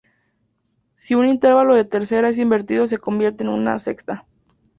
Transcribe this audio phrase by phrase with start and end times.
[0.95, 4.25] Si un intervalo de tercera es invertido se convierte en una sexta.